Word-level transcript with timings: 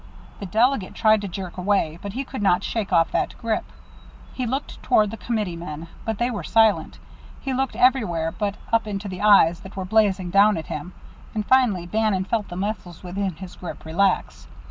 The 0.39 0.47
delegate 0.47 0.95
tried 0.95 1.21
to 1.21 1.27
jerk 1.27 1.59
away, 1.59 1.99
but 2.01 2.13
he 2.13 2.23
could 2.23 2.41
not 2.41 2.63
shake 2.63 2.91
off 2.91 3.11
that 3.11 3.37
grip. 3.37 3.71
He 4.33 4.47
looked 4.47 4.81
toward 4.81 5.11
the 5.11 5.15
committeemen, 5.17 5.89
but 6.05 6.17
they 6.17 6.31
were 6.31 6.43
silent. 6.43 6.97
He 7.39 7.53
looked 7.53 7.75
everywhere 7.75 8.31
but 8.31 8.55
up 8.73 8.87
into 8.87 9.07
the 9.07 9.21
eyes 9.21 9.59
that 9.59 9.75
were 9.75 9.85
blazing 9.85 10.31
down 10.31 10.57
at 10.57 10.65
him. 10.65 10.93
And 11.35 11.45
finally 11.45 11.85
Bannon 11.85 12.23
felt 12.25 12.47
the 12.47 12.55
muscles 12.55 13.03
within 13.03 13.35
his 13.35 13.55
grip 13.55 13.85
relax. 13.85 14.47